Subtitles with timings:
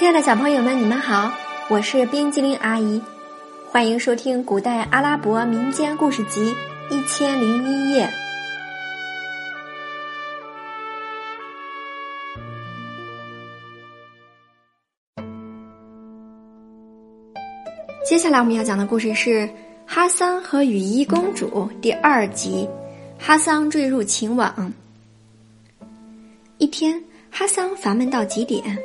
[0.00, 1.30] 亲爱的小朋友们，你们好，
[1.68, 3.02] 我是冰激凌阿姨，
[3.70, 6.54] 欢迎收听《古代阿拉伯民间故事集
[6.88, 8.06] 一千零一夜》。
[18.02, 19.46] 接下来我们要讲的故事是
[19.84, 21.46] 《哈桑和雨衣公主》
[21.82, 22.66] 第二集，
[23.22, 24.50] 《哈桑坠入情网》。
[26.56, 26.98] 一天，
[27.30, 28.78] 哈桑烦闷到极点。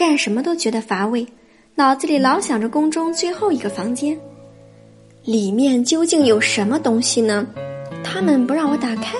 [0.00, 1.26] 干什么都觉得乏味，
[1.74, 4.18] 脑子里老想着宫中最后一个房间，
[5.24, 7.46] 里面究竟有什么东西呢？
[8.02, 9.18] 他们不让我打开，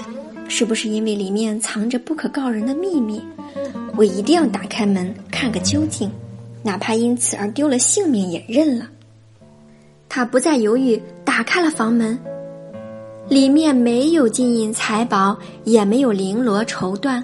[0.48, 3.20] 是不是因为里面藏着不可告人的秘密？
[3.94, 6.10] 我一定要打开门看个究竟，
[6.62, 8.88] 哪怕因此而丢了性命也认了。
[10.08, 12.18] 他不再犹豫，打开了房门，
[13.28, 17.22] 里面没有金银财宝，也没有绫罗绸缎。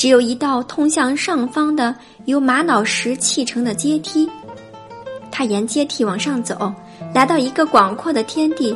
[0.00, 1.94] 只有一道通向上方的
[2.24, 4.26] 由玛瑙石砌成的阶梯，
[5.30, 6.72] 他沿阶梯往上走，
[7.14, 8.74] 来到一个广阔的天地，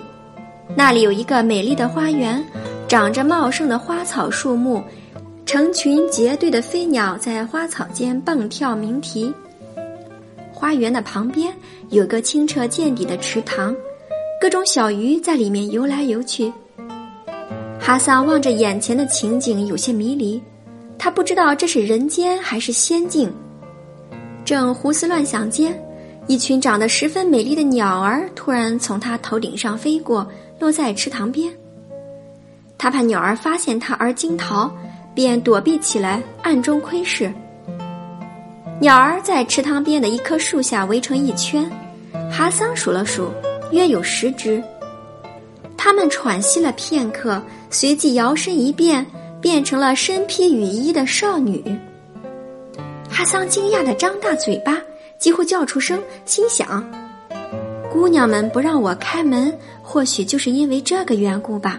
[0.76, 2.44] 那里有一个美丽的花园，
[2.86, 4.82] 长着茂盛的花草树木，
[5.46, 9.32] 成群结队的飞鸟在花草间蹦跳鸣啼。
[10.52, 11.50] 花园的旁边
[11.88, 13.74] 有个清澈见底的池塘，
[14.38, 16.52] 各种小鱼在里面游来游去。
[17.80, 20.38] 哈桑望着眼前的情景，有些迷离。
[21.04, 23.30] 他不知道这是人间还是仙境，
[24.42, 25.78] 正胡思乱想间，
[26.26, 30.26] 一群长得十分美丽的鸟儿突然从他头顶上飞过，
[30.58, 31.52] 落在池塘边。
[32.78, 34.74] 他怕鸟儿发现他而惊逃，
[35.14, 37.30] 便躲避起来，暗中窥视。
[38.80, 41.70] 鸟儿在池塘边的一棵树下围成一圈，
[42.32, 43.30] 哈桑数了数，
[43.72, 44.64] 约有十只。
[45.76, 49.04] 他们喘息了片刻，随即摇身一变。
[49.44, 51.62] 变成了身披雨衣的少女。
[53.10, 54.80] 哈桑惊讶的张大嘴巴，
[55.18, 56.82] 几乎叫出声，心想
[57.92, 61.78] ：“姑娘们不让我开门，或许就是因为这个缘故吧。”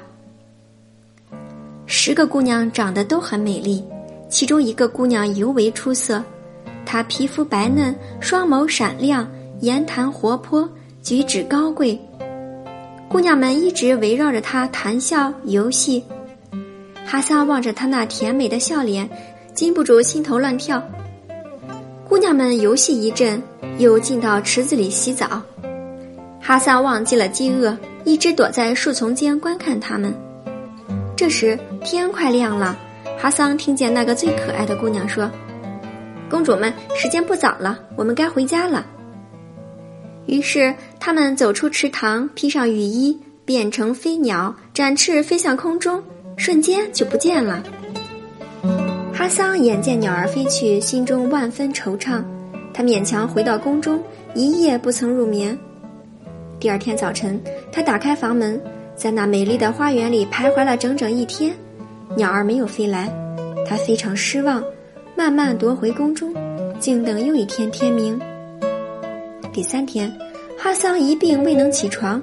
[1.87, 3.83] 十个姑娘长得都很美丽，
[4.29, 6.23] 其中一个姑娘尤为出色。
[6.85, 9.27] 她皮肤白嫩，双眸闪亮，
[9.61, 10.69] 言谈活泼，
[11.01, 11.99] 举止高贵。
[13.09, 16.03] 姑娘们一直围绕着她谈笑游戏。
[17.05, 19.07] 哈桑望着她那甜美的笑脸，
[19.53, 20.83] 禁不住心头乱跳。
[22.09, 23.41] 姑娘们游戏一阵，
[23.77, 25.41] 又进到池子里洗澡。
[26.41, 30.13] 哈桑忘记了饥饿，一直躲在树丛间观看他们。
[31.15, 32.77] 这时天快亮了，
[33.17, 35.29] 哈桑听见那个最可爱的姑娘说
[36.29, 38.85] ：“公主们，时间不早了，我们该回家了。”
[40.25, 46.03] 于是他们走出池塘，披上雨衣，变成飞鸟，展翅飞向空中。
[46.37, 47.63] 瞬间就不见了。
[49.13, 52.23] 哈桑眼见鸟儿飞去，心中万分惆怅。
[52.73, 54.01] 他勉强回到宫中，
[54.33, 55.57] 一夜不曾入眠。
[56.59, 57.41] 第二天早晨，
[57.71, 58.61] 他打开房门，
[58.95, 61.53] 在那美丽的花园里徘徊了整整一天，
[62.15, 63.09] 鸟儿没有飞来，
[63.65, 64.61] 他非常失望，
[65.15, 66.33] 慢慢踱回宫中，
[66.79, 68.19] 静等又一天天明。
[69.53, 70.11] 第三天，
[70.57, 72.21] 哈桑一病未能起床。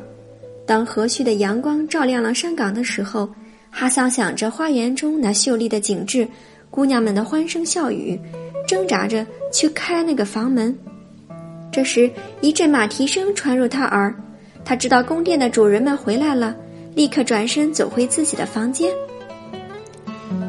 [0.66, 3.28] 当和煦的阳光照亮了山岗的时候。
[3.74, 6.28] 哈桑想着花园中那秀丽的景致，
[6.70, 8.20] 姑娘们的欢声笑语，
[8.68, 10.78] 挣扎着去开那个房门。
[11.72, 12.08] 这时，
[12.42, 14.14] 一阵马蹄声传入他耳，
[14.62, 16.54] 他知道宫殿的主人们回来了，
[16.94, 18.92] 立刻转身走回自己的房间。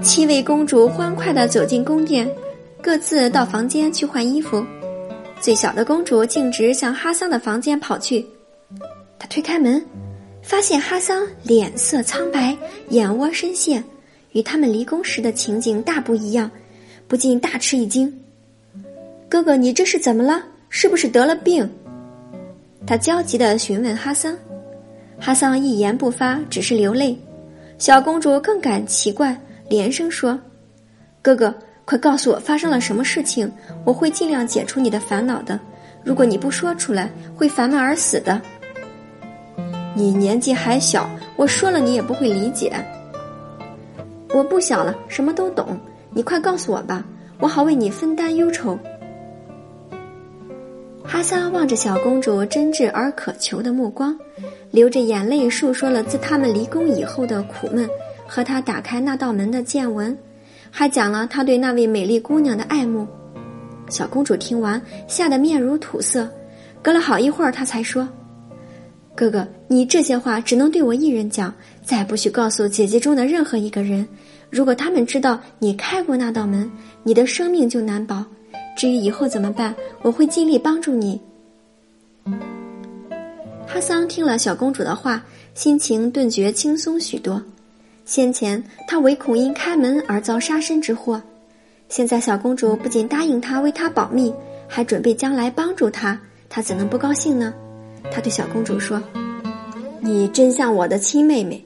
[0.01, 2.29] 七位公主欢快地走进宫殿，
[2.81, 4.63] 各自到房间去换衣服。
[5.39, 8.25] 最小的公主径直向哈桑的房间跑去，
[9.17, 9.81] 她推开门。
[10.41, 12.53] 发现哈桑脸色苍白，
[12.93, 13.83] 眼窝深陷，
[14.33, 16.49] 与他们离宫时的情景大不一样，
[17.07, 18.13] 不禁大吃一惊。
[19.27, 20.43] 哥哥，你这是怎么了？
[20.69, 21.67] 是不是得了病？
[22.85, 24.37] 他焦急地询问哈桑。
[25.19, 27.17] 哈桑一言不发，只是流泪。
[27.79, 29.35] 小公主更感奇怪，
[29.67, 30.39] 连声说
[31.19, 31.53] ：“哥哥，
[31.85, 33.51] 快告诉我发生了什么事情，
[33.83, 35.59] 我会尽量解除你的烦恼的。
[36.03, 38.39] 如果你不说出来，会烦闷而死的。”
[39.95, 41.09] 你年纪还小，
[41.43, 42.71] 我说了你也不会理解。
[44.33, 45.77] 我不小了，什么都懂。
[46.09, 47.03] 你快告诉我吧，
[47.37, 48.79] 我好为你分担忧愁。
[51.03, 54.17] 哈桑望着小公主真挚而渴求的目光，
[54.71, 57.89] 流着眼泪述说了自他们离宫以后的苦闷
[58.25, 60.17] 和他打开那道门的见闻，
[60.71, 63.05] 还讲了他对那位美丽姑娘的爱慕。
[63.89, 66.25] 小公主听完，吓得面如土色。
[66.81, 68.07] 隔了好一会儿，她才说。
[69.15, 74.07] 哥哥，你这些话只能对我一人讲，再不许告诉姐姐中的任何一个人。
[74.49, 76.69] 如果他们知道你开过那道门，
[77.03, 78.25] 你的生命就难保。
[78.75, 81.21] 至于以后怎么办，我会尽力帮助你。”
[83.67, 85.23] 哈桑听了小公主的话，
[85.53, 87.41] 心情顿觉轻松许多。
[88.05, 91.21] 先前他唯恐因开门而遭杀身之祸，
[91.87, 94.33] 现在小公主不仅答应他为他保密，
[94.67, 96.19] 还准备将来帮助他，
[96.49, 97.53] 他怎能不高兴呢？
[98.11, 99.01] 他对小公主说
[100.01, 101.63] ：“你真像我的亲妹妹。”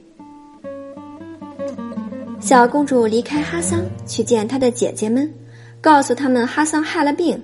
[2.40, 5.30] 小公主离开哈桑，去见她的姐姐们，
[5.80, 7.40] 告诉他们哈桑害了病。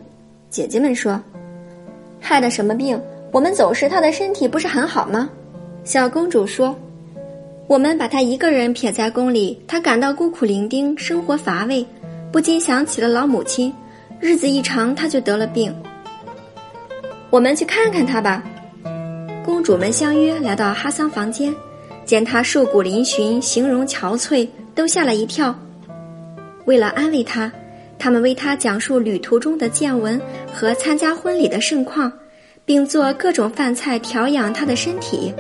[0.49, 1.21] 姐姐们说
[2.21, 3.01] ：“害的什么病？
[3.31, 5.29] 我们走时他的身体不是很好吗？”
[5.85, 6.75] 小公主说。
[7.67, 11.85] 我们把他一个人撇在宫里，他感到孤苦伶仃，生活乏味，
[12.31, 13.73] 不禁想起了老母亲。
[14.21, 15.75] 日子一长，他就得了病。
[17.31, 18.45] 我们去看看他吧。
[19.45, 21.55] 公主们相约来到哈桑房间，
[22.07, 25.55] 见他瘦骨嶙峋，形容憔悴，都吓了一跳。
[26.65, 27.53] 为了安慰他，
[27.99, 30.19] 他们为他讲述旅途中的见闻
[30.51, 32.11] 和参加婚礼的盛况，
[32.65, 35.31] 并做各种饭菜调养他的身体。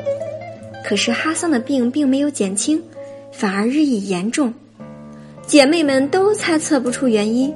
[0.84, 2.82] 可是哈桑的病并没有减轻，
[3.32, 4.52] 反而日益严重。
[5.46, 7.50] 姐妹们都猜测不出原因，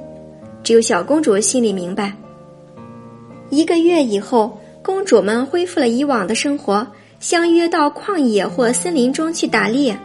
[0.63, 2.11] 只有小公主心里明白。
[3.51, 4.59] 一个月以后，
[4.89, 6.85] 公主们恢复了以往的生活，
[7.19, 9.95] 相约到旷野或森林中去打猎。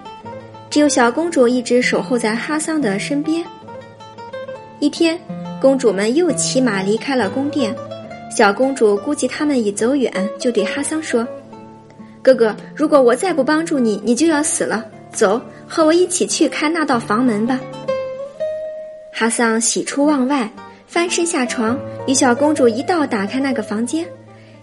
[0.69, 3.43] 只有小公主一直守候在哈桑的身边。
[4.81, 5.19] 一天，
[5.59, 7.75] 公主们又骑马离开了宫殿。
[8.31, 11.27] 小公主估计他们已走远，就对哈桑说。
[12.21, 14.85] 哥哥，如果我再不帮助你，你就要死了。
[15.11, 17.59] 走，和我一起去开那道房门吧。
[19.11, 20.47] 哈桑喜出望外，
[20.87, 24.07] 翻身下床，与小公主一道打开那个房间，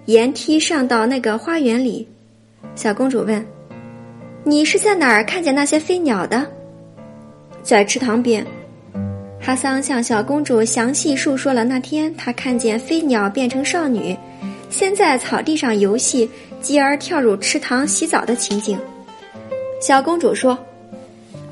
[0.06, 2.08] 沿梯上到那个花园里。
[2.76, 3.46] 小公主问
[4.44, 6.46] ：“你是在哪儿看见那些飞鸟的？”
[7.64, 8.46] 在池塘边。
[9.40, 14.16] 哈桑向小公主详细述说了那天他看见飞鸟变成少女。
[14.70, 16.30] 先在草地上游戏，
[16.62, 18.80] 继而跳入池塘洗澡的情景。
[19.82, 20.58] 小公主说：“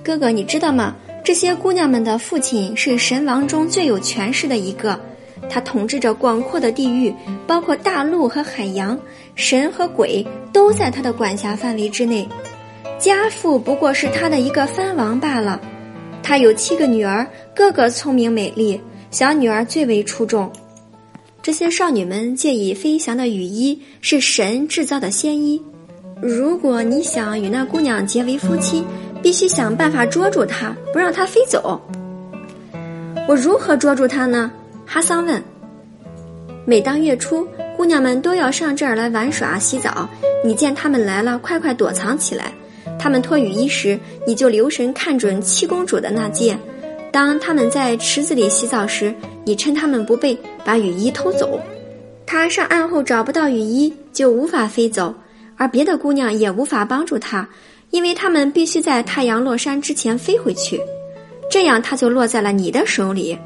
[0.03, 0.95] 哥哥，你知道吗？
[1.21, 4.99] 这些姑娘们的父亲是神王中最有权势的一个，
[5.49, 7.13] 他统治着广阔的地域，
[7.47, 8.97] 包括大陆和海洋，
[9.35, 12.27] 神和鬼都在他的管辖范围之内。
[12.99, 15.59] 家父不过是他的一个藩王罢了。
[16.21, 17.25] 他有七个女儿，
[17.55, 18.79] 个个聪明美丽，
[19.09, 20.51] 小女儿最为出众。”
[21.41, 25.59] 这些少女们借以飞翔的羽衣是神制造的仙衣。
[26.21, 28.83] 如果你想与那姑娘结为夫妻，
[29.23, 31.81] 必须想办法捉住她，不让她飞走。
[33.27, 34.51] 我如何捉住她呢？
[34.91, 35.39] 哈桑问。
[36.65, 37.47] 每当月初，
[37.77, 40.09] 姑娘们都要上这儿来玩耍、洗澡。
[40.43, 42.51] 你见她们来了，快快躲藏起来。
[42.97, 46.57] 她们脱雨衣时，你就留神看准七公主的那件。
[47.11, 49.13] 当他们在池子里洗澡时，
[49.45, 51.59] 你趁他们不备，把雨衣偷走。
[52.25, 55.13] 他上岸后找不到雨衣，就无法飞走，
[55.55, 57.47] 而别的姑娘也无法帮助他，
[57.91, 60.81] 因为他们必须在太阳落山之前飞回去。
[61.47, 63.37] 这样，他就落在了你的手里。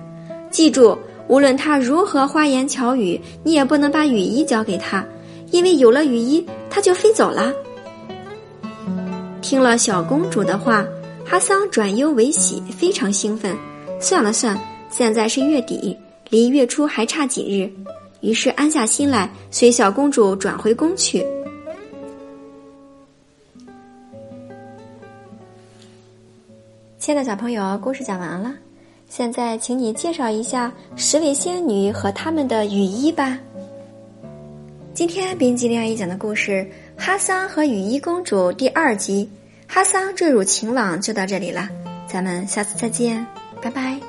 [0.49, 0.97] 记住，
[1.27, 5.05] 无论他如何花言巧语，你也不能把雨衣交给他，
[5.51, 7.53] 因为有了雨衣，他就飞走了。
[9.41, 10.85] 听了小公主的话。
[11.25, 13.57] 哈桑转忧为喜，非常兴奋。
[13.99, 15.97] 算了算，现在是月底，
[16.29, 17.71] 离月初还差几日，
[18.19, 21.25] 于是安下心来，随小公主转回宫去。
[26.99, 28.53] 亲爱的小朋友，故事讲完了，
[29.15, 33.37] 现在请你介绍一下十位仙女和她们的雨衣吧。
[34.95, 36.67] 今天冰激凌阿姨讲的故事
[36.99, 39.29] 《哈桑和雨衣公主》第二集。
[39.67, 41.69] 哈桑坠入情网就到这里了，
[42.07, 43.23] 咱们下次再见，
[43.61, 43.99] 拜拜。